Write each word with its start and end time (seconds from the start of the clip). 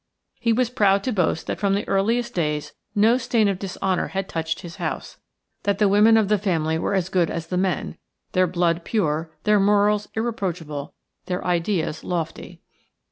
He 0.39 0.51
was 0.51 0.71
proud 0.71 1.03
to 1.03 1.11
boast 1.13 1.45
that 1.45 1.59
from 1.59 1.75
the 1.75 1.87
earliest 1.87 2.33
days 2.33 2.73
no 2.95 3.19
stain 3.19 3.47
of 3.47 3.59
dishonour 3.59 4.07
had 4.07 4.27
touched 4.27 4.61
his 4.61 4.77
house, 4.77 5.19
that 5.61 5.77
the 5.77 5.87
women 5.87 6.17
of 6.17 6.27
the 6.27 6.39
family 6.39 6.79
were 6.79 6.95
as 6.95 7.07
good 7.07 7.29
as 7.29 7.45
the 7.45 7.55
men, 7.57 7.97
their 8.31 8.47
blood 8.47 8.83
pure, 8.83 9.31
their 9.43 9.59
morals 9.59 10.09
irreproachable, 10.15 10.95
their 11.27 11.45
ideas 11.45 12.03
lofty. 12.03 12.63